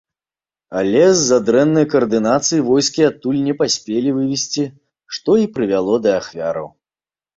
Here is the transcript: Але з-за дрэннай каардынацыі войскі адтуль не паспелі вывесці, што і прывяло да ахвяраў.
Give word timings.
Але 0.77 1.03
з-за 1.17 1.37
дрэннай 1.49 1.85
каардынацыі 1.93 2.63
войскі 2.69 3.01
адтуль 3.09 3.37
не 3.49 3.53
паспелі 3.61 4.09
вывесці, 4.19 4.65
што 5.19 5.31
і 5.43 5.49
прывяло 5.59 5.93
да 6.07 6.11
ахвяраў. 6.23 6.67